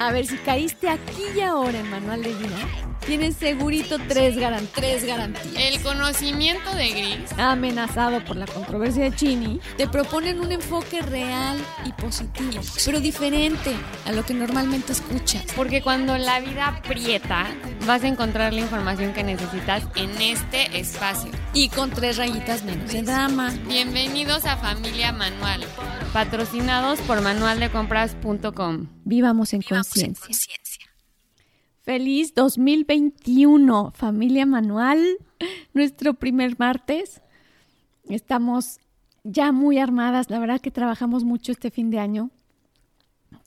[0.00, 2.56] A ver, si caíste aquí y ahora en Manual de Vida,
[3.08, 4.36] tienes segurito tres,
[4.74, 5.54] tres garantías.
[5.56, 11.58] El conocimiento de Gris, amenazado por la controversia de Chini, te proponen un enfoque real
[11.86, 13.74] y positivo, pero diferente
[14.04, 15.46] a lo que normalmente escuchas.
[15.56, 17.46] Porque cuando la vida aprieta,
[17.86, 21.30] vas a encontrar la información que necesitas en este espacio.
[21.54, 23.54] Y con tres rayitas menos de drama.
[23.66, 25.64] Bienvenidos a Familia Manual,
[26.12, 28.88] patrocinados por manualdecompras.com.
[29.04, 30.58] Vivamos en conciencia.
[31.88, 35.02] Feliz 2021, familia manual.
[35.72, 37.22] Nuestro primer martes.
[38.10, 38.78] Estamos
[39.24, 40.28] ya muy armadas.
[40.28, 42.30] La verdad que trabajamos mucho este fin de año.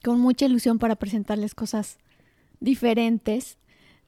[0.04, 2.00] Con mucha ilusión para presentarles cosas
[2.60, 3.60] diferentes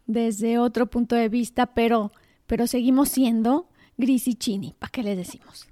[0.07, 2.11] desde otro punto de vista, pero,
[2.47, 3.69] pero seguimos siendo
[3.99, 4.73] gris y chini.
[4.79, 5.67] ¿Para qué les decimos?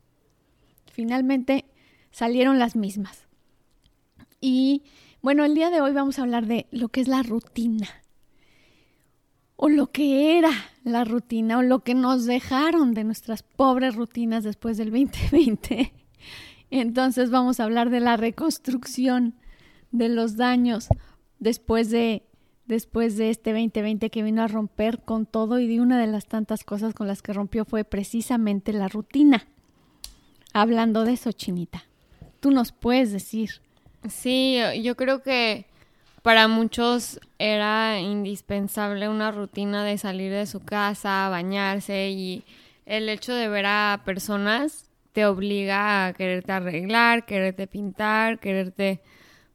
[0.91, 1.65] Finalmente
[2.11, 3.27] salieron las mismas.
[4.39, 4.83] Y
[5.23, 7.89] bueno, el día de hoy vamos a hablar de lo que es la rutina.
[9.63, 10.49] O lo que era
[10.83, 15.93] la rutina, o lo que nos dejaron de nuestras pobres rutinas después del 2020.
[16.71, 19.35] Entonces vamos a hablar de la reconstrucción
[19.91, 20.87] de los daños
[21.37, 22.23] después de
[22.65, 26.25] después de este 2020 que vino a romper con todo y de una de las
[26.25, 29.45] tantas cosas con las que rompió fue precisamente la rutina.
[30.53, 31.83] Hablando de eso, Chinita,
[32.39, 33.61] tú nos puedes decir
[34.09, 35.67] Sí, yo creo que
[36.21, 42.43] para muchos era indispensable una rutina de salir de su casa, bañarse y
[42.85, 49.01] el hecho de ver a personas te obliga a quererte arreglar, quererte pintar, quererte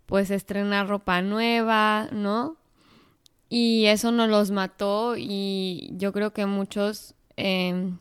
[0.07, 2.57] pues estrenar ropa nueva, ¿no?
[3.49, 7.99] Y eso nos los mató y yo creo que muchos, em,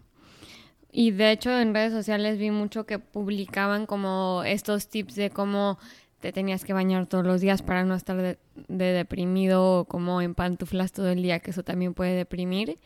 [0.92, 5.78] y de hecho en redes sociales vi mucho que publicaban como estos tips de cómo
[6.26, 8.38] te tenías que bañar todos los días para no estar de,
[8.68, 12.80] deprimido o como en pantuflas todo el día, que eso también puede deprimir.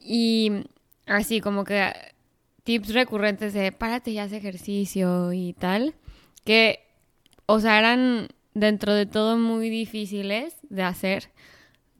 [0.00, 0.50] Y
[1.06, 1.92] así como que
[2.64, 5.94] tips recurrentes de párate y haz ejercicio y tal,
[6.44, 6.80] que,
[7.46, 11.30] o sea, eran dentro de todo muy difíciles de hacer,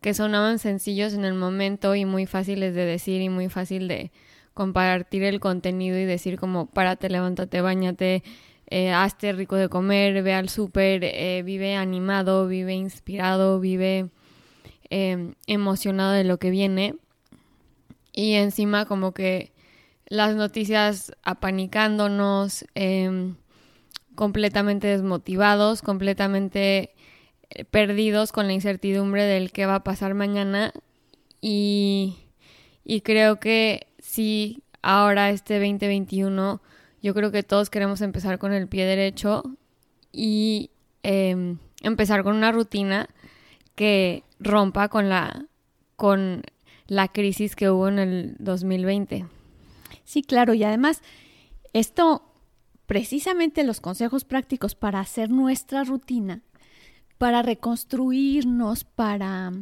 [0.00, 4.10] que sonaban sencillos en el momento y muy fáciles de decir y muy fácil de
[4.54, 8.25] compartir el contenido y decir como párate, levántate, bañate,
[8.69, 14.10] eh, hazte rico de comer, ve al súper, eh, vive animado, vive inspirado, vive
[14.91, 16.97] em, emocionado de lo que viene.
[18.12, 19.52] Y encima como que
[20.06, 23.36] las noticias apanicándonos, em,
[24.14, 26.94] completamente desmotivados, completamente
[27.50, 30.72] eh, perdidos con la incertidumbre del qué va a pasar mañana.
[31.41, 32.16] Y,
[32.84, 36.62] y creo que sí, ahora este 2021
[37.04, 39.42] yo creo que todos queremos empezar con el pie derecho
[40.10, 40.70] y
[41.03, 43.10] em, empezar con una rutina
[43.75, 45.44] que rompa con la,
[45.97, 46.44] con
[46.87, 49.26] la crisis que hubo en el 2020.
[50.04, 51.03] Sí, claro, y además
[51.75, 52.22] esto,
[52.87, 56.41] precisamente los consejos prácticos para hacer nuestra rutina,
[57.19, 59.53] para reconstruirnos, para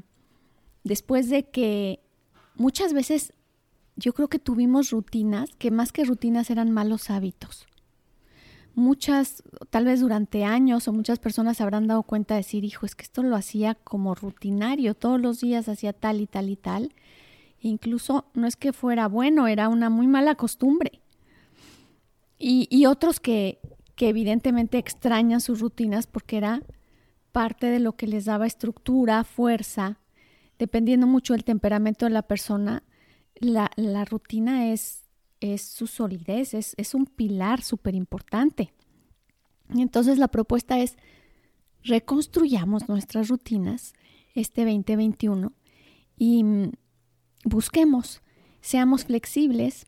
[0.84, 1.98] después de que
[2.54, 3.32] muchas veces
[4.02, 7.68] yo creo que tuvimos rutinas que más que rutinas eran malos hábitos.
[8.74, 12.96] Muchas, tal vez durante años o muchas personas habrán dado cuenta de decir, hijo, es
[12.96, 16.94] que esto lo hacía como rutinario, todos los días hacía tal y tal y tal.
[17.60, 21.00] E incluso no es que fuera bueno, era una muy mala costumbre.
[22.40, 23.60] Y, y otros que,
[23.94, 26.62] que evidentemente extrañan sus rutinas porque era
[27.30, 30.00] parte de lo que les daba estructura, fuerza,
[30.58, 32.82] dependiendo mucho del temperamento de la persona,
[33.42, 35.02] la, la rutina es,
[35.40, 38.72] es, su solidez, es, es un pilar súper importante.
[39.70, 40.96] Entonces la propuesta es
[41.82, 43.94] reconstruyamos nuestras rutinas
[44.34, 45.52] este 2021
[46.16, 46.72] y mm,
[47.44, 48.22] busquemos,
[48.60, 49.86] seamos flexibles.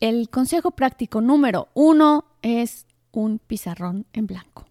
[0.00, 4.66] El consejo práctico número uno es un pizarrón en blanco.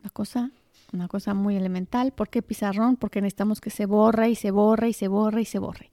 [0.00, 0.50] Una cosa,
[0.92, 2.12] una cosa muy elemental.
[2.12, 2.96] ¿Por qué pizarrón?
[2.96, 5.90] Porque necesitamos que se borre y se borre y se borre y se borre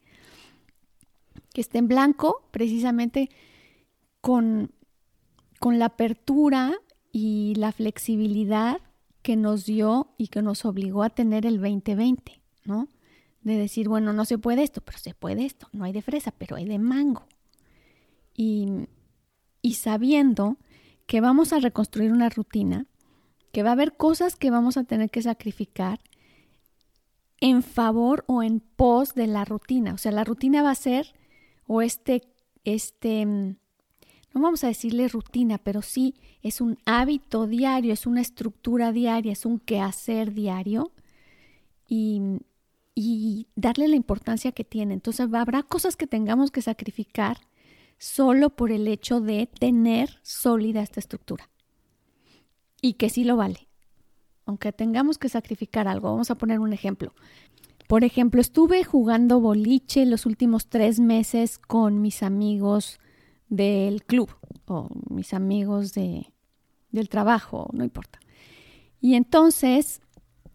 [1.53, 3.29] que esté en blanco, precisamente
[4.21, 4.71] con,
[5.59, 6.73] con la apertura
[7.11, 8.81] y la flexibilidad
[9.21, 12.89] que nos dio y que nos obligó a tener el 2020, ¿no?
[13.41, 16.33] De decir, bueno, no se puede esto, pero se puede esto, no hay de fresa,
[16.37, 17.25] pero hay de mango.
[18.35, 18.87] Y,
[19.61, 20.57] y sabiendo
[21.05, 22.87] que vamos a reconstruir una rutina,
[23.51, 25.99] que va a haber cosas que vamos a tener que sacrificar
[27.39, 29.93] en favor o en pos de la rutina.
[29.93, 31.13] O sea, la rutina va a ser
[31.67, 32.23] o este,
[32.63, 38.91] este, no vamos a decirle rutina, pero sí es un hábito diario, es una estructura
[38.91, 40.91] diaria, es un quehacer diario
[41.87, 42.21] y,
[42.95, 44.93] y darle la importancia que tiene.
[44.93, 47.37] Entonces habrá cosas que tengamos que sacrificar
[47.97, 51.49] solo por el hecho de tener sólida esta estructura.
[52.81, 53.69] Y que sí lo vale.
[54.45, 56.11] Aunque tengamos que sacrificar algo.
[56.11, 57.13] Vamos a poner un ejemplo.
[57.87, 62.99] Por ejemplo, estuve jugando boliche los últimos tres meses con mis amigos
[63.49, 64.29] del club
[64.65, 66.31] o mis amigos de,
[66.91, 68.19] del trabajo, no importa.
[69.01, 70.01] Y entonces,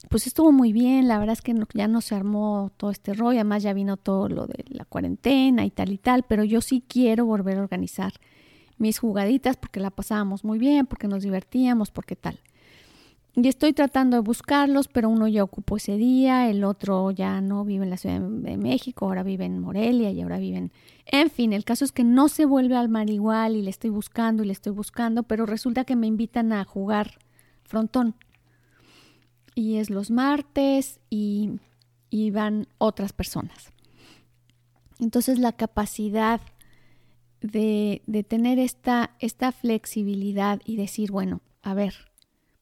[0.08, 3.38] pues estuvo muy bien, la verdad es que ya no se armó todo este rollo,
[3.38, 6.82] además ya vino todo lo de la cuarentena y tal y tal, pero yo sí
[6.86, 8.14] quiero volver a organizar
[8.78, 12.40] mis jugaditas porque la pasábamos muy bien, porque nos divertíamos, porque tal.
[13.40, 17.64] Y estoy tratando de buscarlos, pero uno ya ocupó ese día, el otro ya no
[17.64, 20.72] vive en la Ciudad de México, ahora vive en Morelia y ahora viven...
[21.06, 23.90] En fin, el caso es que no se vuelve al mar igual y le estoy
[23.90, 27.18] buscando y le estoy buscando, pero resulta que me invitan a jugar
[27.62, 28.16] frontón.
[29.54, 31.60] Y es los martes y,
[32.10, 33.70] y van otras personas.
[34.98, 36.40] Entonces la capacidad
[37.40, 41.94] de, de tener esta, esta flexibilidad y decir, bueno, a ver,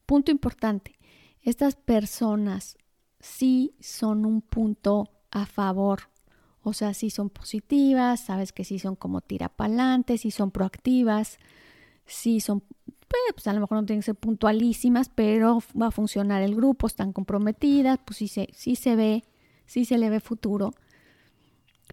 [0.07, 0.97] punto importante,
[1.41, 2.77] estas personas
[3.19, 6.09] sí son un punto a favor,
[6.61, 11.37] o sea, sí son positivas, sabes que sí son como tirapalantes, sí son proactivas,
[12.05, 12.63] sí son,
[13.33, 16.87] pues, a lo mejor no tienen que ser puntualísimas, pero va a funcionar el grupo,
[16.87, 19.23] están comprometidas, pues sí se, sí se ve,
[19.65, 20.73] sí se le ve futuro,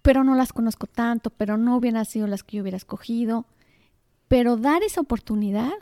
[0.03, 3.47] pero no las conozco tanto, pero no hubieran sido las que yo hubiera escogido,
[4.29, 5.73] pero dar esa oportunidad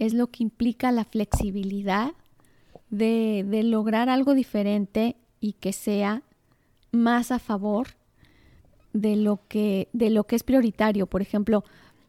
[0.00, 2.12] es lo que implica la flexibilidad
[2.88, 6.22] de, de lograr algo diferente y que sea
[6.90, 7.88] más a favor
[8.92, 11.06] de lo que de lo que es prioritario.
[11.06, 11.64] Por ejemplo,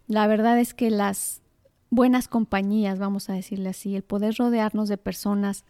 [0.08, 1.42] la verdad es que las
[1.92, 5.66] buenas compañías, vamos a decirle así, el poder rodearnos de personas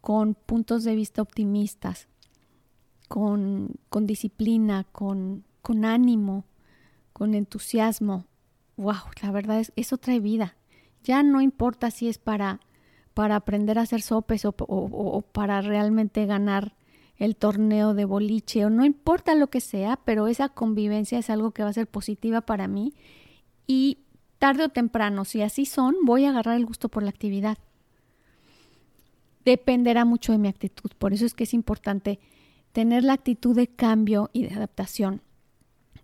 [0.00, 2.08] con puntos de vista optimistas,
[3.08, 6.44] con, con disciplina, con, con para
[7.12, 8.26] con entusiasmo.
[8.76, 10.57] Wow, la verdad es eso trae vida.
[11.04, 12.60] Ya no importa si es para,
[13.14, 16.74] para aprender a hacer sopes o, o para realmente ganar
[17.18, 21.50] el torneo de boliche o no importa lo que sea, pero esa convivencia es algo
[21.50, 22.94] que va a ser positiva para mí
[23.66, 23.98] y
[24.38, 27.58] tarde o temprano, si así son, voy a agarrar el gusto por la actividad.
[29.44, 32.20] Dependerá mucho de mi actitud, por eso es que es importante
[32.72, 35.22] tener la actitud de cambio y de adaptación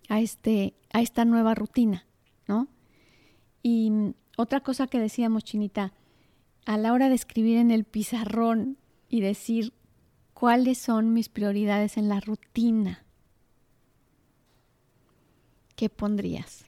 [0.09, 2.05] a, este, a esta nueva rutina,
[2.47, 2.67] ¿no?
[3.63, 5.93] Y otra cosa que decíamos, Chinita,
[6.65, 8.77] a la hora de escribir en el pizarrón
[9.07, 9.73] y decir
[10.33, 13.03] cuáles son mis prioridades en la rutina,
[15.75, 16.65] ¿qué pondrías?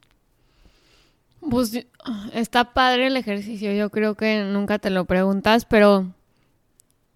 [1.49, 1.85] Pues
[2.33, 6.13] está padre el ejercicio, yo creo que nunca te lo preguntas, pero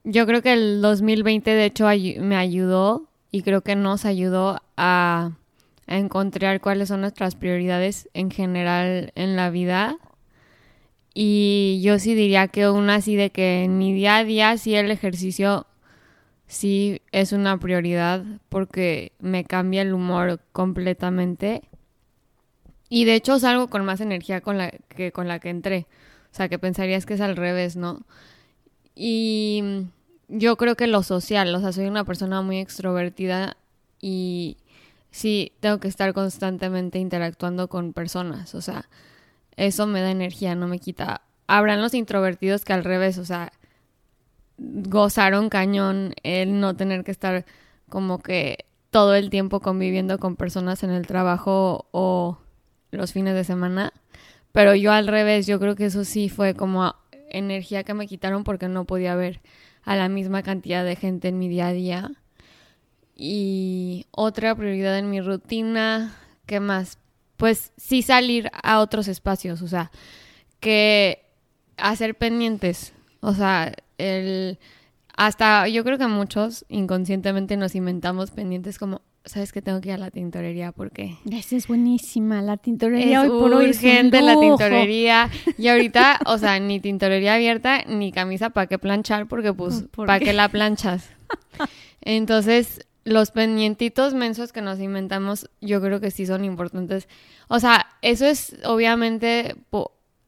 [0.04, 1.86] yo creo que el 2020 de hecho
[2.20, 5.32] me ayudó y creo que nos ayudó a,
[5.88, 9.98] a encontrar cuáles son nuestras prioridades en general en la vida
[11.14, 14.76] y yo sí diría que aún así de que en mi día a día sí
[14.76, 15.68] el ejercicio
[16.48, 21.64] sí es una prioridad porque me cambia el humor completamente.
[22.90, 25.88] Y de hecho salgo con más energía con la que con la que entré.
[26.32, 28.06] O sea, que pensarías que es al revés, ¿no?
[28.96, 29.86] Y
[30.30, 33.58] yo creo que lo social, o sea, soy una persona muy extrovertida
[34.00, 34.58] y
[35.12, 38.88] sí tengo que estar constantemente interactuando con personas, o sea,
[39.58, 41.22] eso me da energía, no me quita.
[41.48, 43.52] Habrán los introvertidos que al revés, o sea,
[44.58, 47.46] gozaron cañón el no tener que estar
[47.90, 52.38] como que todo el tiempo conviviendo con personas en el trabajo o
[52.92, 53.94] los fines de semana.
[54.52, 56.96] Pero yo al revés, yo creo que eso sí fue como
[57.30, 59.42] energía que me quitaron porque no podía ver
[59.84, 62.12] a la misma cantidad de gente en mi día a día.
[63.16, 66.16] Y otra prioridad en mi rutina,
[66.46, 66.98] ¿qué más?
[67.42, 69.90] Pues sí salir a otros espacios, o sea,
[70.60, 71.26] que
[71.76, 74.60] hacer pendientes, o sea, el
[75.18, 79.96] hasta yo creo que muchos inconscientemente nos inventamos pendientes como sabes que tengo que ir
[79.96, 85.30] a la tintorería porque esa es buenísima la tintorería es hoy por urgente la tintorería.
[85.58, 90.20] Y ahorita o sea ni tintorería abierta ni camisa para qué planchar porque pues para
[90.20, 91.10] qué la planchas
[92.02, 97.08] entonces los pendientitos mensos que nos inventamos, yo creo que sí son importantes.
[97.48, 99.56] O sea, eso es obviamente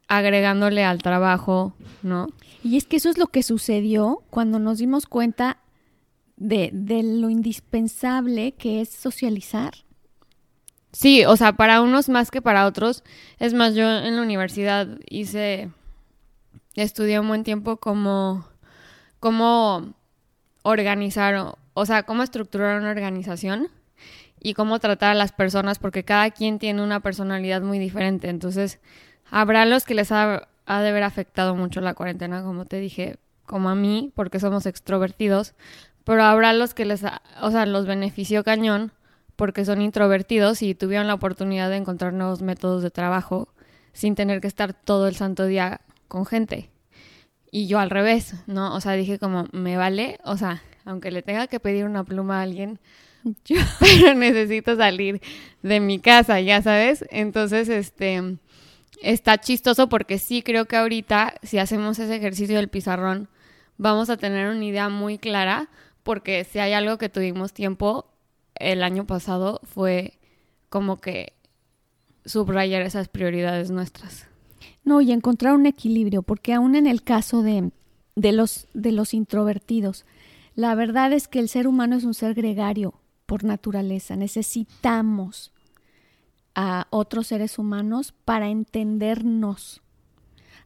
[0.07, 2.27] agregándole al trabajo, ¿no?
[2.63, 5.59] Y es que eso es lo que sucedió cuando nos dimos cuenta
[6.35, 9.73] de, de lo indispensable que es socializar.
[10.91, 13.03] Sí, o sea, para unos más que para otros.
[13.39, 15.71] Es más, yo en la universidad hice,
[16.75, 18.47] estudié un buen tiempo como,
[19.19, 19.95] como
[20.61, 23.69] organizar, o sea, cómo estructurar una organización
[24.39, 28.29] y cómo tratar a las personas, porque cada quien tiene una personalidad muy diferente.
[28.29, 28.79] Entonces,
[29.31, 33.69] habrá los que les ha, de haber afectado mucho la cuarentena, como te dije, como
[33.69, 35.53] a mí, porque somos extrovertidos,
[36.03, 37.03] pero habrá los que les,
[37.41, 38.91] o sea, los benefició cañón
[39.35, 43.49] porque son introvertidos y tuvieron la oportunidad de encontrar nuevos métodos de trabajo
[43.93, 46.69] sin tener que estar todo el santo día con gente.
[47.49, 48.75] Y yo al revés, ¿no?
[48.75, 52.39] O sea, dije como, me vale, o sea, aunque le tenga que pedir una pluma
[52.39, 52.79] a alguien,
[53.45, 55.21] yo, pero necesito salir
[55.61, 57.05] de mi casa, ya sabes.
[57.09, 58.37] Entonces, este,
[59.01, 63.29] está chistoso porque sí creo que ahorita, si hacemos ese ejercicio del pizarrón,
[63.77, 65.69] vamos a tener una idea muy clara,
[66.03, 68.05] porque si hay algo que tuvimos tiempo
[68.55, 70.19] el año pasado fue
[70.69, 71.33] como que
[72.25, 74.27] subrayar esas prioridades nuestras.
[74.83, 77.71] No, y encontrar un equilibrio, porque aún en el caso de,
[78.15, 80.05] de, los, de los introvertidos,
[80.55, 82.93] la verdad es que el ser humano es un ser gregario
[83.25, 84.15] por naturaleza.
[84.15, 85.51] Necesitamos
[86.55, 89.81] a otros seres humanos para entendernos.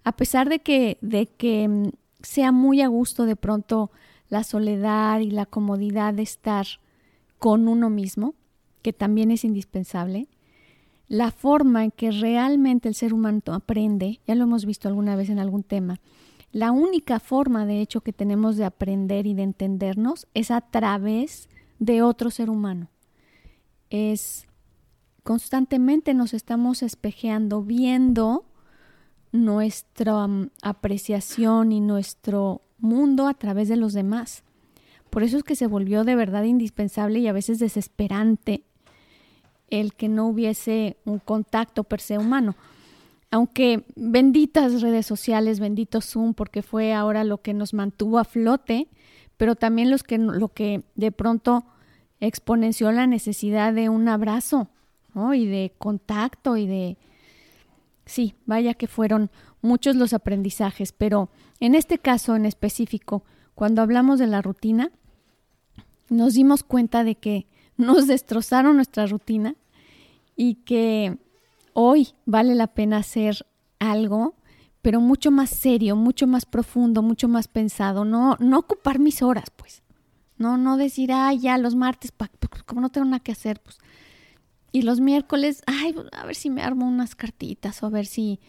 [0.04, 1.90] A pesar de que, de que mm,
[2.22, 3.92] sea muy a gusto de pronto
[4.30, 6.68] la soledad y la comodidad de estar
[7.40, 8.36] con uno mismo,
[8.82, 10.28] que también es indispensable,
[11.08, 15.30] la forma en que realmente el ser humano aprende, ya lo hemos visto alguna vez
[15.30, 16.00] en algún tema,
[16.52, 21.50] la única forma de hecho que tenemos de aprender y de entendernos es a través
[21.80, 22.90] de otro ser humano.
[23.90, 24.48] Es
[25.24, 28.46] constantemente nos estamos espejeando, viendo
[29.32, 34.44] nuestra mm, apreciación y nuestro mundo a través de los demás.
[35.10, 38.64] Por eso es que se volvió de verdad indispensable y a veces desesperante
[39.70, 42.56] el que no hubiese un contacto per se humano.
[43.30, 48.88] Aunque benditas redes sociales, bendito Zoom, porque fue ahora lo que nos mantuvo a flote,
[49.36, 51.66] pero también los que, lo que de pronto
[52.20, 54.70] exponenció la necesidad de un abrazo
[55.34, 56.98] y de contacto y de...
[58.06, 59.30] Sí, vaya que fueron
[59.62, 61.30] muchos los aprendizajes, pero
[61.60, 63.24] en este caso en específico,
[63.56, 64.92] cuando hablamos de la rutina,
[66.10, 69.56] nos dimos cuenta de que nos destrozaron nuestra rutina
[70.36, 71.18] y que
[71.80, 73.46] hoy vale la pena hacer
[73.78, 74.34] algo,
[74.82, 79.52] pero mucho más serio, mucho más profundo, mucho más pensado, no, no ocupar mis horas,
[79.56, 79.84] pues.
[80.40, 82.32] No, no decir, ay, ya los martes, pues,
[82.66, 83.78] como no tengo nada que hacer, pues.
[84.72, 88.40] Y los miércoles, ay, a ver si me armo unas cartitas o a ver si,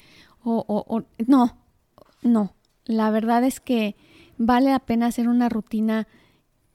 [0.43, 1.59] o, o, o, no,
[2.23, 2.55] no.
[2.87, 3.95] La verdad es que
[4.39, 6.09] vale la pena hacer una rutina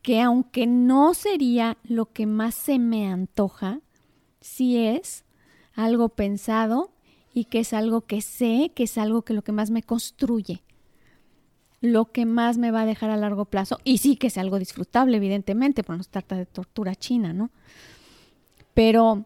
[0.04, 3.80] que aunque no sería lo que más se me antoja,
[4.40, 5.24] sí es
[5.76, 6.92] algo pensado
[7.34, 10.62] y que es algo que sé, que es algo que lo que más me construye,
[11.82, 14.60] lo que más me va a dejar a largo plazo y sí que es algo
[14.60, 17.50] disfrutable, evidentemente, porque no se trata de tortura china, ¿no?
[18.74, 19.26] Pero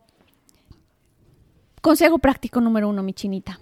[1.82, 3.60] consejo práctico número uno, mi chinita.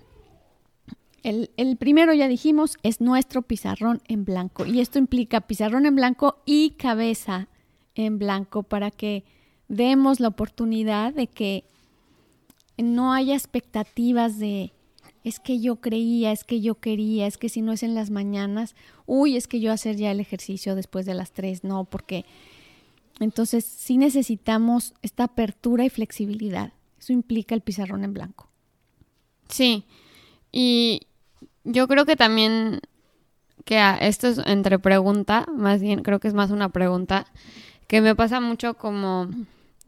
[1.25, 4.67] El, primero, ya dijimos, es nuestro pizarrón en blanco.
[4.67, 7.47] Y esto implica pizarrón en blanco y cabeza
[7.95, 9.25] en blanco para que
[9.67, 11.65] demos la oportunidad de que
[12.77, 14.71] no haya expectativas de
[15.23, 18.11] es que yo creía, es que yo quería, es que si no es en las
[18.11, 18.75] mañanas,
[19.07, 22.25] uy, es que yo hacer ya el ejercicio después de las tres, no, porque
[23.19, 26.73] entonces sí necesitamos esta apertura y flexibilidad.
[26.99, 28.49] Eso implica el pizarrón en blanco.
[29.49, 29.85] Sí,
[30.51, 31.07] y
[31.63, 32.81] yo creo que también
[33.63, 37.25] que esto es entre pregunta, más bien creo que es más una pregunta,
[37.87, 39.27] que me pasa mucho como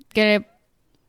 [0.10, 0.48] que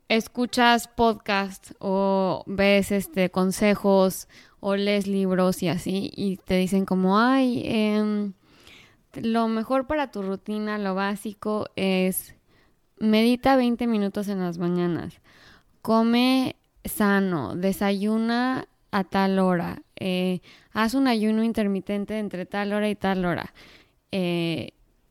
[0.09, 4.29] escuchas podcast o ves este consejos
[4.61, 8.33] o lees libros y así y te dicen como, ay, em,
[9.15, 12.35] lo mejor para tu rutina, lo básico es
[12.99, 15.21] medita 20 minutos en las mañanas,
[15.83, 20.41] come sano, desayuna a tal hora, eh,
[20.73, 23.53] haz un ayuno intermitente entre tal hora y tal hora.
[24.11, 24.71] Eh,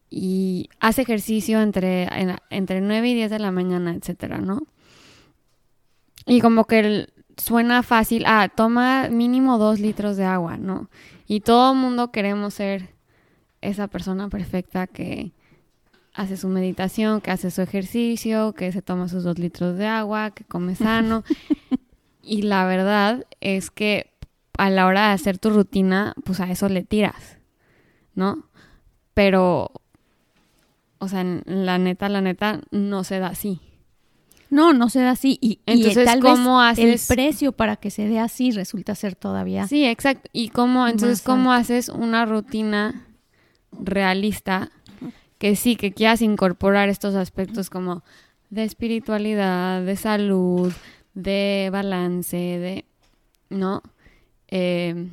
[0.09, 2.07] y haz ejercicio entre,
[2.49, 4.61] entre 9 y 10 de la mañana, etcétera, ¿no?
[6.27, 7.07] Y como que
[7.37, 10.89] suena fácil, ah, toma mínimo dos litros de agua, ¿no?
[11.25, 12.89] Y todo el mundo queremos ser
[13.61, 15.31] esa persona perfecta que
[16.13, 20.31] hace su meditación, que hace su ejercicio, que se toma sus dos litros de agua,
[20.31, 21.23] que come sano.
[22.21, 24.11] y la verdad es que
[24.57, 27.37] a la hora de hacer tu rutina, pues a eso le tiras,
[28.15, 28.47] ¿no?
[29.13, 29.71] Pero,
[30.97, 33.61] o sea, la neta, la neta, no se da así.
[34.49, 35.37] No, no se da así.
[35.41, 37.09] Y, entonces, tal ¿cómo haces?
[37.09, 39.67] el precio para que se dé así resulta ser todavía.
[39.67, 40.29] Sí, exacto.
[40.33, 43.05] Y cómo, entonces, ¿cómo haces una rutina
[43.71, 44.71] realista
[45.37, 48.03] que sí, que quieras incorporar estos aspectos como
[48.49, 50.73] de espiritualidad, de salud,
[51.13, 52.85] de balance, de,
[53.49, 53.83] ¿no?
[54.47, 55.09] Eh,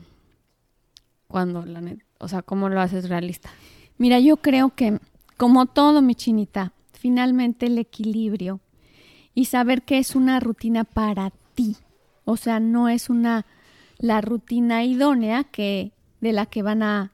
[1.28, 1.82] cuando la
[2.18, 3.50] o sea, ¿cómo lo haces realista?
[3.98, 4.98] Mira, yo creo que
[5.36, 8.60] como todo, mi chinita, finalmente el equilibrio
[9.34, 11.76] y saber que es una rutina para ti.
[12.24, 13.46] O sea, no es una
[13.98, 17.12] la rutina idónea que de la que van a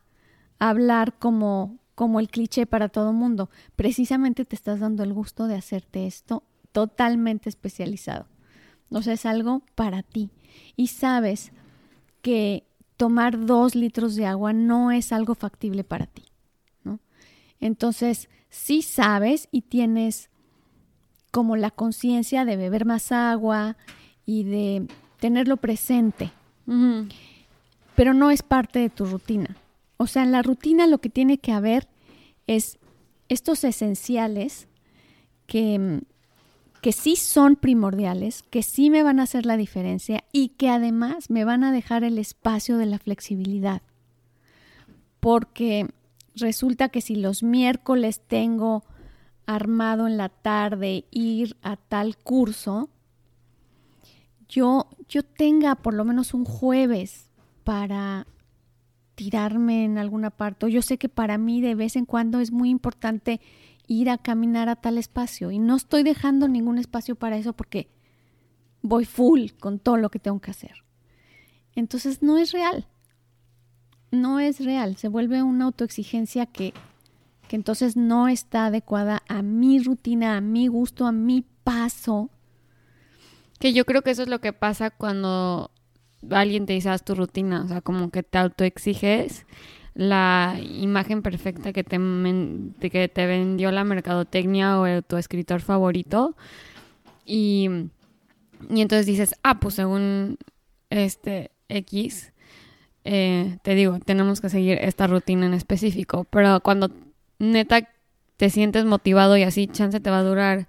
[0.58, 3.50] hablar como como el cliché para todo mundo.
[3.76, 8.26] Precisamente te estás dando el gusto de hacerte esto totalmente especializado.
[8.88, 10.30] O sea, es algo para ti.
[10.76, 11.52] Y sabes
[12.22, 12.64] que
[12.96, 16.22] tomar dos litros de agua no es algo factible para ti.
[16.84, 17.00] ¿no?
[17.60, 20.30] Entonces, sí sabes y tienes
[21.30, 23.76] como la conciencia de beber más agua
[24.26, 24.86] y de
[25.18, 26.30] tenerlo presente.
[27.96, 29.56] Pero no es parte de tu rutina.
[29.96, 31.88] O sea, en la rutina lo que tiene que haber
[32.46, 32.78] es
[33.28, 34.68] estos esenciales
[35.46, 36.00] que,
[36.80, 41.28] que sí son primordiales, que sí me van a hacer la diferencia y que además
[41.28, 43.82] me van a dejar el espacio de la flexibilidad.
[45.18, 45.86] Porque
[46.34, 48.84] resulta que si los miércoles tengo
[49.46, 52.88] armado en la tarde ir a tal curso,
[54.48, 57.30] yo, yo tenga por lo menos un jueves
[57.64, 58.26] para
[59.14, 60.70] tirarme en alguna parte.
[60.70, 63.40] yo sé que para mí de vez en cuando es muy importante
[63.86, 67.88] ir a caminar a tal espacio y no estoy dejando ningún espacio para eso porque
[68.82, 70.84] voy full con todo lo que tengo que hacer.
[71.74, 72.86] Entonces no es real.
[74.10, 74.96] No es real.
[74.96, 76.72] Se vuelve una autoexigencia que,
[77.50, 82.30] que entonces no está adecuada a mi rutina, a mi gusto, a mi paso.
[83.58, 85.72] Que yo creo que eso es lo que pasa cuando
[86.30, 89.46] alguien te dice, haz tu rutina, o sea, como que te autoexiges
[89.94, 91.98] la imagen perfecta que te,
[92.88, 96.36] que te vendió la mercadotecnia o tu escritor favorito.
[97.26, 97.68] Y,
[98.70, 100.38] y entonces dices, ah, pues según
[100.88, 102.32] este X,
[103.02, 106.28] eh, te digo, tenemos que seguir esta rutina en específico.
[106.30, 106.92] Pero cuando
[107.40, 107.88] neta
[108.36, 110.68] te sientes motivado y así, chance te va a durar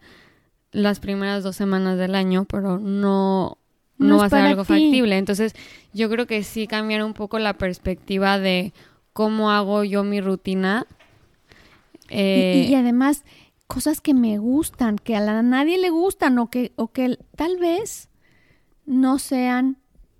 [0.72, 3.60] las primeras dos semanas del año, pero no
[4.02, 5.18] no, va a ser algo factible.
[5.18, 5.54] Entonces,
[5.94, 8.74] yo creo que sí cambiar un poco la perspectiva de
[9.14, 10.86] cómo hago yo mi rutina.
[12.10, 13.24] y, eh, además,
[13.68, 18.10] cosas que me gustan, que a, nadie le gustan o que, o que tal vez
[18.86, 19.78] no sean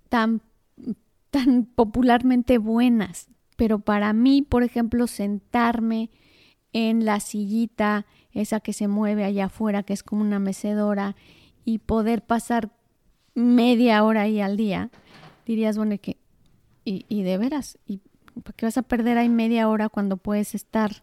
[0.08, 0.42] tan,
[1.30, 3.28] tan popularmente buenas.
[3.56, 6.10] Pero para mí, por ejemplo, sentarme
[6.72, 11.16] en la sillita, esa que se mueve allá afuera, que es como una mecedora,
[11.64, 12.70] y poder pasar
[13.34, 14.90] media hora ahí al día,
[15.46, 16.18] dirías, bueno, que,
[16.84, 18.00] y, y de veras, ¿y
[18.42, 21.02] para qué vas a perder ahí media hora cuando puedes estar?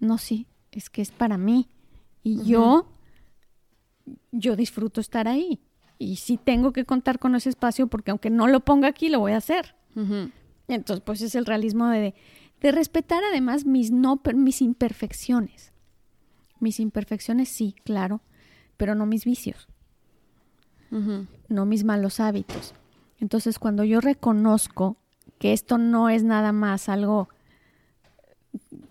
[0.00, 1.68] No, sí, es que es para mí.
[2.22, 2.86] Y yo,
[4.32, 5.60] yo disfruto estar ahí.
[5.98, 9.20] Y sí tengo que contar con ese espacio porque aunque no lo ponga aquí, lo
[9.20, 9.76] voy a hacer.
[10.66, 12.14] Entonces, pues es el realismo de, de
[12.72, 15.72] respetar además mis, no, mis imperfecciones.
[16.60, 18.20] Mis imperfecciones sí, claro,
[18.76, 19.68] pero no mis vicios
[21.48, 22.74] no mis malos hábitos.
[23.20, 24.96] Entonces, cuando yo reconozco
[25.38, 27.28] que esto no es nada más algo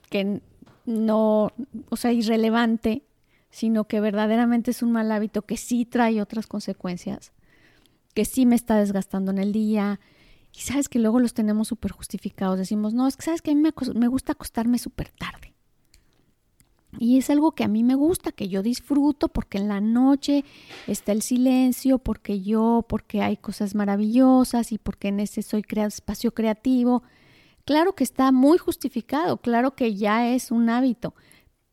[0.09, 0.41] que
[0.85, 1.51] no,
[1.89, 3.03] o sea, irrelevante,
[3.49, 7.31] sino que verdaderamente es un mal hábito que sí trae otras consecuencias,
[8.13, 9.99] que sí me está desgastando en el día.
[10.53, 12.59] Y sabes que luego los tenemos súper justificados.
[12.59, 15.53] Decimos, no, es que sabes que a mí me, me gusta acostarme súper tarde.
[16.99, 20.45] Y es algo que a mí me gusta, que yo disfruto, porque en la noche
[20.87, 26.33] está el silencio, porque yo, porque hay cosas maravillosas y porque en ese soy espacio
[26.33, 27.03] creativo.
[27.65, 31.15] Claro que está muy justificado, claro que ya es un hábito,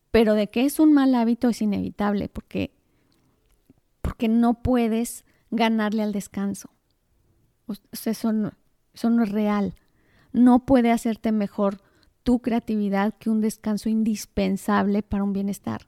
[0.09, 2.73] pero de que es un mal hábito es inevitable, porque,
[4.01, 6.71] porque no puedes ganarle al descanso.
[7.67, 8.31] O sea, eso
[8.93, 9.75] eso no es real.
[10.33, 11.81] No puede hacerte mejor
[12.23, 15.87] tu creatividad que un descanso indispensable para un bienestar.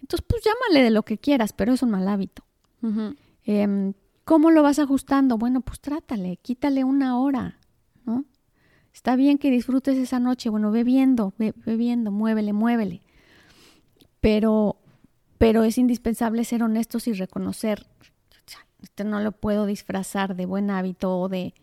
[0.00, 2.44] Entonces, pues llámale de lo que quieras, pero es un mal hábito.
[3.44, 3.92] Em,
[4.24, 5.38] ¿Cómo lo vas ajustando?
[5.38, 7.58] Bueno, pues trátale, quítale una hora,
[8.04, 8.24] ¿no?
[8.92, 11.32] Está bien que disfrutes esa noche, bueno, ve, viendo,
[12.10, 13.02] muévele, muévele.
[14.20, 14.76] Pero,
[15.38, 17.86] pero es indispensable ser honestos y reconocer,
[18.82, 21.54] esto no lo puedo disfrazar de buen hábito o de,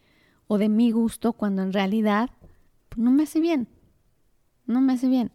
[0.47, 2.29] o de mi gusto cuando en realidad
[2.89, 3.67] pues, no me hace bien
[4.67, 5.31] no me hace bien.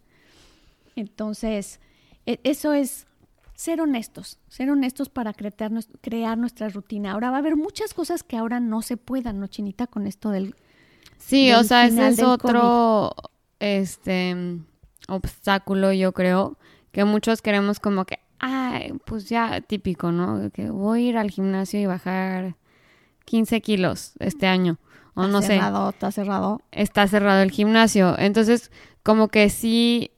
[0.95, 1.81] Entonces,
[2.27, 3.07] e, eso es
[3.55, 7.13] ser honestos, ser honestos para crear, crear nuestra rutina.
[7.13, 9.87] Ahora va a haber muchas cosas que ahora no se puedan, ¿no, Chinita?
[9.87, 10.55] Con esto del...
[11.19, 13.15] Sí, o sea, ese es otro,
[13.61, 14.59] este,
[15.09, 16.59] obstáculo, yo creo,
[16.91, 20.51] que muchos queremos como que, ay, pues ya típico, ¿no?
[20.51, 22.57] Que voy a ir al gimnasio y bajar
[23.25, 24.79] 15 kilos este año.
[25.15, 25.57] O no sé.
[25.57, 26.63] Está cerrado.
[26.71, 28.19] Está cerrado el gimnasio.
[28.19, 28.71] Entonces,
[29.03, 30.11] como que sí,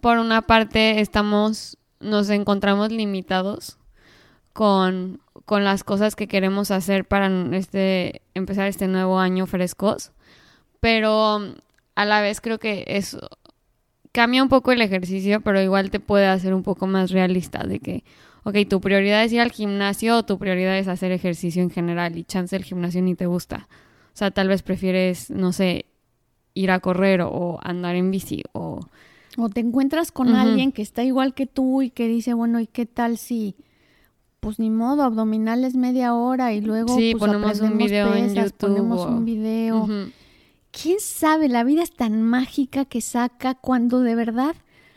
[0.00, 3.78] por una parte estamos, nos encontramos limitados
[4.52, 10.12] con, con las cosas que queremos hacer para este, empezar este nuevo año frescos.
[10.80, 11.40] Pero
[11.94, 13.28] a la vez creo que eso
[14.12, 17.80] cambia un poco el ejercicio, pero igual te puede hacer un poco más realista de
[17.80, 18.04] que,
[18.44, 22.16] ok, tu prioridad es ir al gimnasio o tu prioridad es hacer ejercicio en general
[22.16, 23.68] y chance el gimnasio ni te gusta.
[24.14, 25.86] O sea, tal vez prefieres, no sé,
[26.54, 28.80] ir a correr o andar en bici o...
[29.38, 32.66] O te encuentras con alguien que está igual que tú y que dice, bueno, ¿y
[32.66, 33.56] qué tal si
[34.40, 38.56] pues ni modo, abdominales media hora y luego sí, pues, ponemos un video en YouTube
[38.58, 39.88] ponemos un video
[40.72, 44.56] quién sabe, la vida es tan mágica que saca cuando de verdad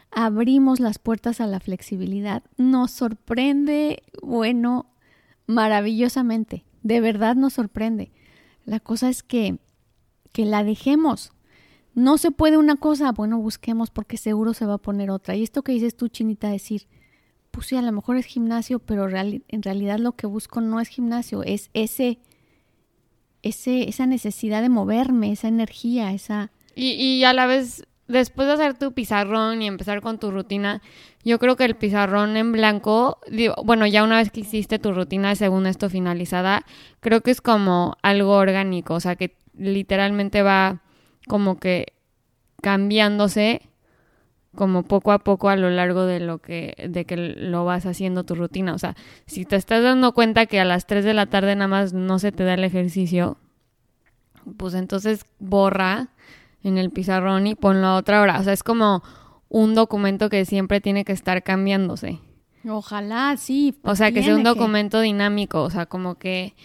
[0.09, 2.41] abrimos las puertas a la flexibilidad.
[2.57, 4.87] Nos sorprende, bueno,
[5.45, 6.63] maravillosamente.
[6.81, 8.11] De verdad nos sorprende.
[8.65, 9.57] La cosa es que,
[10.33, 11.31] que la dejemos.
[11.93, 15.35] No se puede una cosa, bueno, busquemos porque seguro se va a poner otra.
[15.35, 16.87] Y esto que dices tú, Chinita, decir,
[17.51, 20.89] pues sí, a lo mejor es gimnasio, pero en realidad lo que busco no es
[20.89, 22.19] gimnasio, es ese
[23.45, 26.51] ese, esa necesidad de moverme, esa energía, esa...
[26.75, 30.81] Y, y a la vez, después de hacer tu pizarrón y empezar con tu rutina,
[31.23, 33.19] yo creo que el pizarrón en blanco,
[33.63, 36.65] bueno, ya una vez que hiciste tu rutina según esto finalizada,
[36.99, 40.81] creo que es como algo orgánico, o sea, que literalmente va
[41.27, 41.93] como que
[42.61, 43.69] cambiándose
[44.55, 48.23] como poco a poco a lo largo de lo que de que lo vas haciendo
[48.23, 51.25] tu rutina, o sea, si te estás dando cuenta que a las 3 de la
[51.25, 53.37] tarde nada más no se te da el ejercicio,
[54.57, 56.09] pues entonces borra
[56.65, 59.03] en el pizarrón y ponlo a otra hora, o sea, es como
[59.49, 62.19] un documento que siempre tiene que estar cambiándose.
[62.67, 63.77] Ojalá, sí.
[63.83, 66.55] O sea, que sea un documento dinámico, o sea, como que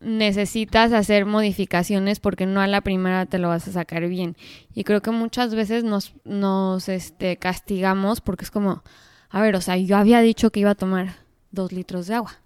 [0.00, 4.36] necesitas hacer modificaciones porque no a la primera te lo vas a sacar bien.
[4.74, 8.82] Y creo que muchas veces nos, nos este, castigamos porque es como,
[9.30, 11.14] a ver, o sea, yo había dicho que iba a tomar
[11.52, 12.38] dos litros de agua.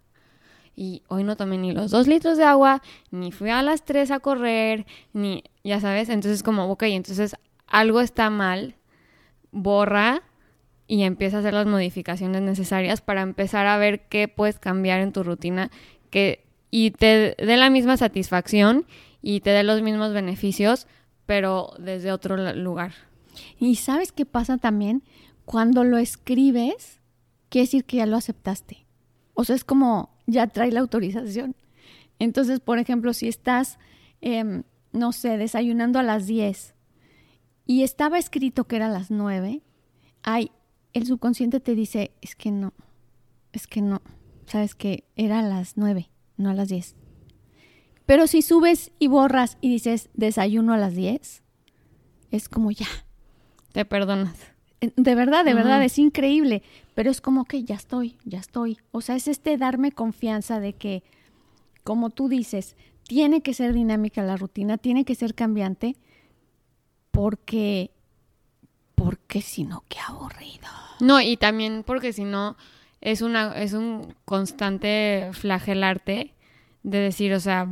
[0.74, 4.10] Y hoy no tomé ni los dos litros de agua, ni fui a las tres
[4.10, 8.76] a correr, ni, ya sabes, entonces como, ok, entonces algo está mal,
[9.50, 10.22] borra
[10.86, 15.12] y empieza a hacer las modificaciones necesarias para empezar a ver qué puedes cambiar en
[15.12, 15.70] tu rutina
[16.10, 18.86] que y te dé la misma satisfacción
[19.20, 20.86] y te dé los mismos beneficios,
[21.26, 22.92] pero desde otro lugar.
[23.58, 25.02] Y sabes qué pasa también
[25.44, 27.00] cuando lo escribes,
[27.48, 28.86] quiere decir que ya lo aceptaste.
[29.34, 31.54] O sea, es como ya trae la autorización.
[32.18, 33.78] Entonces, por ejemplo, si estás,
[34.20, 36.74] em, no sé, desayunando a las 10
[37.66, 39.62] y estaba escrito que era a las 9,
[40.22, 40.50] ay,
[40.92, 42.72] el subconsciente te dice, es que no,
[43.52, 44.02] es que no,
[44.46, 46.96] sabes que era a las 9 no a las 10.
[48.06, 51.42] Pero si subes y borras y dices desayuno a las 10,
[52.30, 52.88] es como ya.
[53.72, 54.51] Te perdonas.
[54.82, 56.62] Eh, de verdad, de verdad, es increíble.
[56.94, 58.78] Pero es como que ya estoy, ya estoy.
[58.90, 61.02] O sea, es este darme confianza de que,
[61.84, 65.96] como tú dices, tiene que ser dinámica la rutina, tiene que ser cambiante,
[67.10, 67.90] porque,
[68.94, 70.68] porque si no, qué aburrido.
[71.00, 72.56] No, y también porque si no,
[73.00, 76.34] es, una, es un constante flagelarte
[76.82, 77.68] de decir, o sea,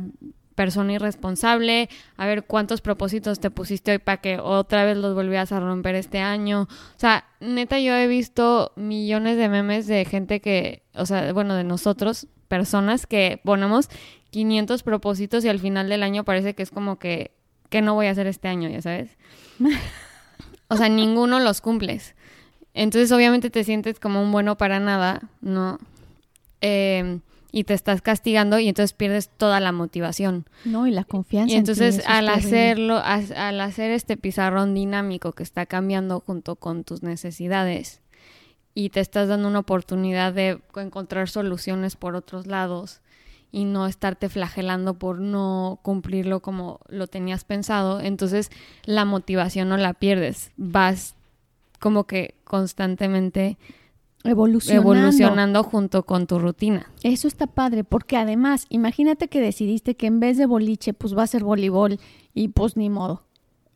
[0.61, 5.51] persona irresponsable, a ver cuántos propósitos te pusiste hoy para que otra vez los volvieras
[5.51, 6.67] a romper este año.
[6.69, 11.55] O sea, neta, yo he visto millones de memes de gente que, o sea, bueno,
[11.55, 13.89] de nosotros, personas que ponemos
[14.29, 17.31] 500 propósitos y al final del año parece que es como que,
[17.71, 19.17] que no voy a hacer este año, ya sabes.
[20.67, 22.13] O sea, ninguno los cumples.
[22.75, 25.79] Entonces obviamente te sientes como un bueno para nada, ¿no?
[26.61, 27.21] Em,
[27.51, 30.45] y te estás castigando y entonces pierdes toda la motivación.
[30.65, 31.53] No, y la confianza.
[31.53, 37.03] Y entonces al hacerlo, al hacer este pizarrón dinámico que está cambiando junto con tus
[37.03, 38.01] necesidades
[38.73, 43.01] y te estás dando una oportunidad de encontrar soluciones por otros lados
[43.51, 48.49] y no estarte flagelando por no cumplirlo como lo tenías pensado, entonces
[48.85, 51.15] la motivación no la pierdes, vas
[51.79, 53.57] como que constantemente
[54.23, 54.93] evolucionando.
[54.93, 56.91] evolucionando junto con tu rutina.
[57.03, 61.23] Eso está padre, porque además, imagínate que decidiste que en vez de boliche, pues va
[61.23, 61.99] a ser voleibol
[62.33, 63.23] y pues ni modo.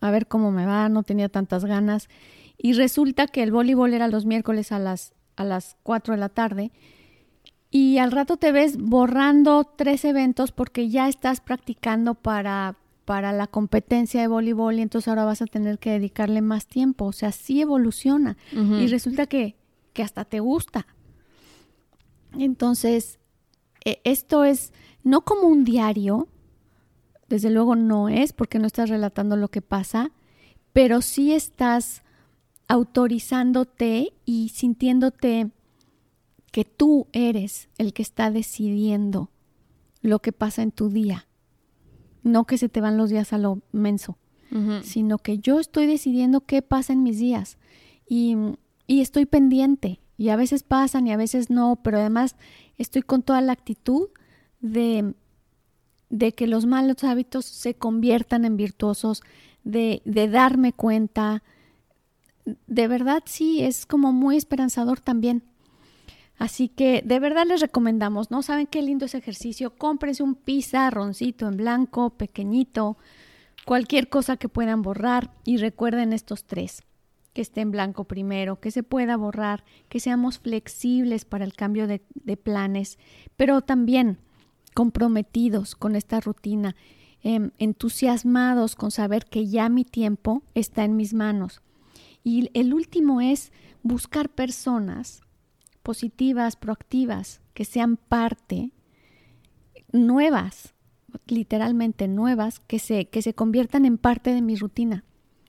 [0.01, 2.09] A ver cómo me va, no tenía tantas ganas.
[2.57, 6.29] Y resulta que el voleibol era los miércoles a las, a las 4 de la
[6.29, 6.71] tarde.
[7.71, 13.47] Y al rato te ves borrando tres eventos porque ya estás practicando para para la
[13.47, 17.05] competencia de voleibol y entonces ahora vas a tener que dedicarle más tiempo.
[17.05, 19.55] O sea, sí evoluciona y resulta que,
[19.95, 20.85] que hasta te gusta.
[22.37, 23.17] Entonces,
[23.83, 26.27] e, esto es no como un diario,
[27.27, 30.11] desde luego no es porque no estás relatando lo que pasa,
[30.73, 32.03] pero sí estás
[32.67, 35.51] autorizándote y sintiéndote
[36.51, 39.31] que tú eres el que está decidiendo
[40.01, 41.27] lo que pasa en tu día.
[42.21, 44.17] No que se te van los días a lo menso,
[44.83, 47.57] sino que yo estoy decidiendo qué pasa en mis días
[48.07, 48.37] y,
[48.87, 49.99] y estoy pendiente.
[50.17, 52.35] Y a veces pasan y a veces no, pero además
[52.77, 54.09] estoy con toda la actitud
[54.61, 55.13] de,
[56.09, 59.23] de que los malos hábitos se conviertan en virtuosos,
[59.63, 61.43] de, de darme cuenta.
[62.67, 65.43] De verdad sí, es como muy esperanzador también.
[66.37, 68.41] Así que de verdad les recomendamos, ¿no?
[68.41, 69.75] ¿Saben qué lindo ese ejercicio?
[69.77, 72.97] Cómprense un pizarroncito en blanco, pequeñito,
[73.65, 76.83] cualquier cosa que puedan borrar y recuerden estos tres,
[77.35, 81.85] que esté en blanco primero, que se pueda borrar, que seamos flexibles para el cambio
[81.85, 81.99] de,
[82.37, 82.97] planes,
[83.35, 84.19] pero también
[84.73, 86.77] comprometidos con esta rutina,
[87.21, 91.61] em, entusiasmados con saber que ya mi tiempo está en mis manos.
[92.23, 93.51] Y el último es
[93.83, 95.21] buscar personas
[95.83, 98.71] positivas, proactivas, que sean parte,
[99.91, 100.73] nuevas,
[101.27, 105.03] literalmente nuevas, que se, que se conviertan en parte de mi rutina.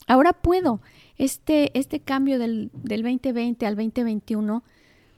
[0.06, 0.80] Ahora puedo.
[1.18, 4.62] Este, este cambio del, del 2020 al 2021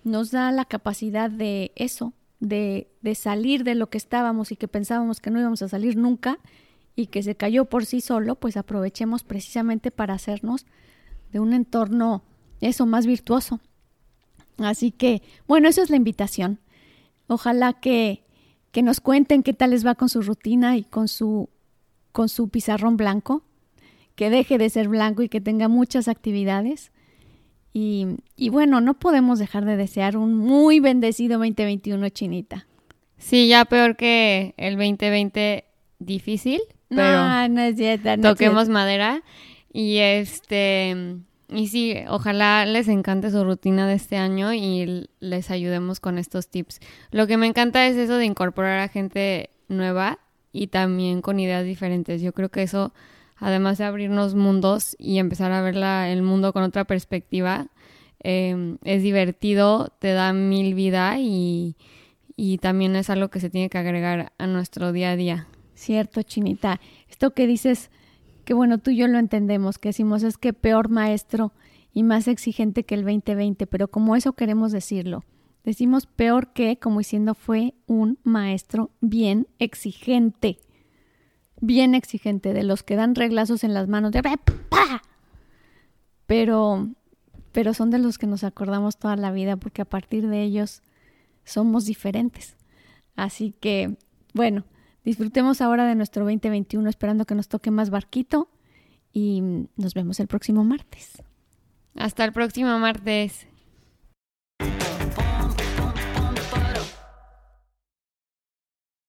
[0.04, 4.68] nos da la capacidad de eso, de, de salir de lo que estábamos y que
[4.68, 6.38] pensábamos que no íbamos a salir nunca
[6.94, 10.66] y que se cayó por sí solo, pues aprovechemos precisamente para hacernos
[11.32, 12.22] de un entorno
[12.60, 13.60] eso más virtuoso.
[14.58, 16.58] Así que, bueno, eso es la invitación.
[17.28, 18.24] Ojalá que,
[18.72, 21.48] que nos cuenten qué tal les va con su rutina y con su,
[22.12, 23.44] con su pizarrón blanco,
[24.18, 26.90] que deje de ser blanco y que tenga muchas actividades
[27.72, 32.66] y, bueno, no podemos dejar de desear un muy bendecido 2021, Chinita.
[33.16, 35.64] Sí, ya peor que el 2020
[36.00, 39.22] difícil, pero no, es cierto, toquemos madera
[39.72, 40.96] y este
[41.48, 46.48] y sí, ojalá les encante su rutina de este año y les ayudemos con estos
[46.48, 46.80] tips.
[47.12, 50.18] Lo que me encanta es eso de incorporar a gente nueva
[50.52, 52.20] y también con ideas diferentes.
[52.20, 52.92] Yo creo que eso
[53.38, 57.68] además de abrirnos mundos y empezar a ver el mundo con otra perspectiva,
[58.20, 61.76] em, es divertido, te da mil vida y,
[62.36, 65.48] y también es algo que se tiene que agregar a nuestro día a día.
[65.74, 66.80] Cierto, Chinita.
[67.08, 67.90] Esto que dices,
[68.44, 71.52] que bueno, tú y yo lo entendemos, que decimos es que peor maestro
[71.92, 75.24] y más exigente que el 2020, pero como eso queremos decirlo.
[75.64, 80.58] Decimos peor que, como diciendo, fue un maestro bien exigente
[81.60, 84.22] bien exigente, de los que dan reglazos en las manos de
[86.26, 86.88] Pero,
[87.52, 90.82] pero son de los que nos acordamos toda la vida porque a partir de ellos
[91.44, 92.56] somos diferentes.
[93.16, 93.96] Así que,
[94.34, 94.64] bueno,
[95.04, 98.48] disfrutemos ahora de nuestro 2021 esperando que nos toque más barquito
[99.12, 99.42] y
[99.76, 101.22] nos vemos el próximo martes.
[101.96, 103.48] Hasta el próximo martes.